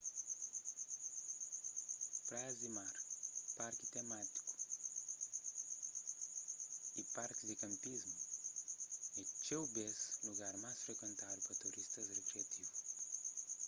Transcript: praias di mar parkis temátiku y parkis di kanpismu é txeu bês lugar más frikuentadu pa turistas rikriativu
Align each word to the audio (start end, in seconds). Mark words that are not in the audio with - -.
praias 2.27 2.57
di 2.61 2.67
mar 2.77 2.93
parkis 3.57 3.89
temátiku 3.95 4.41
y 6.99 7.01
parkis 7.15 7.47
di 7.49 7.55
kanpismu 7.61 8.17
é 9.19 9.21
txeu 9.43 9.63
bês 9.75 9.97
lugar 10.27 10.53
más 10.63 10.77
frikuentadu 10.85 11.39
pa 11.47 11.53
turistas 11.63 12.11
rikriativu 12.17 12.73